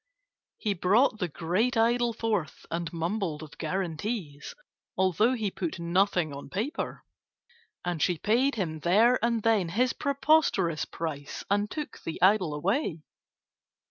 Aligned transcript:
He 0.57 0.73
brought 0.73 1.19
the 1.19 1.27
grey 1.27 1.69
idol 1.77 2.11
forth 2.11 2.65
and 2.71 2.91
mumbled 2.91 3.43
of 3.43 3.59
guarantees, 3.59 4.55
although 4.97 5.33
he 5.35 5.51
put 5.51 5.77
nothing 5.77 6.33
on 6.33 6.49
paper, 6.49 7.03
and 7.85 8.01
she 8.01 8.17
paid 8.17 8.55
him 8.55 8.79
there 8.79 9.23
and 9.23 9.43
then 9.43 9.69
his 9.69 9.93
preposterous 9.93 10.85
price 10.85 11.43
and 11.51 11.69
took 11.69 11.99
the 12.03 12.19
idol 12.19 12.55
away. 12.55 13.03